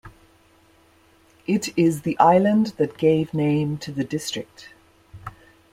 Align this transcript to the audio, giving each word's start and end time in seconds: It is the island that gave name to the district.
It 1.45 1.77
is 1.77 2.01
the 2.01 2.17
island 2.17 2.73
that 2.77 2.97
gave 2.97 3.35
name 3.35 3.77
to 3.77 3.91
the 3.91 4.03
district. 4.03 4.69